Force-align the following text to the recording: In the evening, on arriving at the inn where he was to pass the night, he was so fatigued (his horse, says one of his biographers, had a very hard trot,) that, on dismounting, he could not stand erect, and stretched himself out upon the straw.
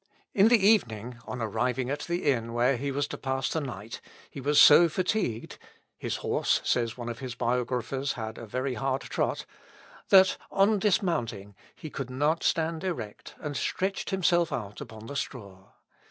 In 0.33 0.47
the 0.47 0.57
evening, 0.57 1.19
on 1.27 1.43
arriving 1.43 1.91
at 1.91 1.99
the 2.05 2.23
inn 2.25 2.53
where 2.53 2.75
he 2.75 2.89
was 2.91 3.07
to 3.09 3.19
pass 3.19 3.51
the 3.51 3.61
night, 3.61 4.01
he 4.31 4.41
was 4.41 4.59
so 4.59 4.89
fatigued 4.89 5.59
(his 5.95 6.15
horse, 6.25 6.59
says 6.63 6.97
one 6.97 7.07
of 7.07 7.19
his 7.19 7.35
biographers, 7.35 8.13
had 8.13 8.39
a 8.39 8.47
very 8.47 8.73
hard 8.73 9.01
trot,) 9.01 9.45
that, 10.09 10.37
on 10.49 10.79
dismounting, 10.79 11.53
he 11.75 11.91
could 11.91 12.09
not 12.09 12.41
stand 12.43 12.83
erect, 12.83 13.35
and 13.41 13.55
stretched 13.55 14.09
himself 14.09 14.51
out 14.51 14.81
upon 14.81 15.05
the 15.05 15.15
straw. 15.15 15.71